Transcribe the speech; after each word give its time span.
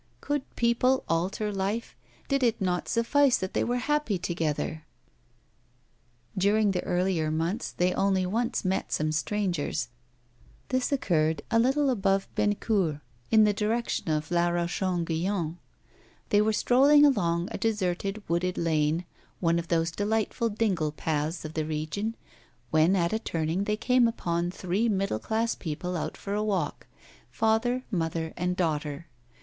'Could 0.19 0.55
people 0.55 1.03
alter 1.07 1.53
life? 1.53 1.95
Did 2.27 2.41
it 2.41 2.59
not 2.59 2.89
suffice 2.89 3.37
that 3.37 3.53
they 3.53 3.63
were 3.63 3.77
happy 3.77 4.17
together?' 4.17 4.83
During 6.35 6.71
the 6.71 6.81
earlier 6.81 7.29
months 7.29 7.71
they 7.71 7.93
only 7.93 8.25
once 8.25 8.65
met 8.65 8.91
some 8.91 9.11
strangers. 9.11 9.89
This 10.69 10.91
occurred 10.91 11.43
a 11.51 11.59
little 11.59 11.91
above 11.91 12.27
Bennecourt, 12.33 12.99
in 13.29 13.43
the 13.43 13.53
direction 13.53 14.09
of 14.09 14.31
La 14.31 14.47
Roche 14.47 14.81
Guyon. 15.05 15.59
They 16.29 16.41
were 16.41 16.51
strolling 16.51 17.05
along 17.05 17.49
a 17.51 17.59
deserted, 17.59 18.23
wooded 18.27 18.57
lane, 18.57 19.05
one 19.39 19.59
of 19.59 19.67
those 19.67 19.91
delightful 19.91 20.49
dingle 20.49 20.91
paths 20.91 21.45
of 21.45 21.53
the 21.53 21.63
region, 21.63 22.15
when, 22.71 22.95
at 22.95 23.13
a 23.13 23.19
turning, 23.19 23.65
they 23.65 23.77
came 23.77 24.07
upon 24.07 24.49
three 24.49 24.89
middle 24.89 25.19
class 25.19 25.53
people 25.53 25.95
out 25.95 26.17
for 26.17 26.33
a 26.33 26.43
walk 26.43 26.87
father, 27.29 27.83
mother, 27.91 28.33
and 28.35 28.57
daughter. 28.57 29.05